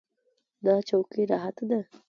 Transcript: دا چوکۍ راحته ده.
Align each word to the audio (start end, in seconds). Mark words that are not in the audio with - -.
دا 0.65 0.75
چوکۍ 0.87 1.23
راحته 1.31 1.63
ده. 1.69 1.79